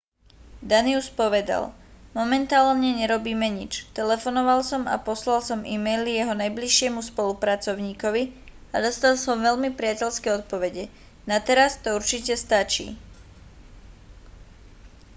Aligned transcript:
danius 0.71 1.07
povedal 1.19 1.65
momentálne 2.19 2.89
nerobíme 3.01 3.45
nič 3.59 3.73
telefonoval 3.99 4.59
som 4.71 4.81
a 4.89 4.95
poslal 5.09 5.39
som 5.49 5.59
e-maily 5.75 6.11
jeho 6.19 6.33
najbližšiemu 6.41 6.99
spolupracovníkovi 7.11 8.23
a 8.73 8.77
dostal 8.85 9.13
som 9.25 9.37
veľmi 9.47 9.69
priateľské 9.79 10.27
odpovede 10.39 10.83
nateraz 11.31 11.71
to 11.85 11.89
určite 11.97 12.33
stačí 12.45 12.87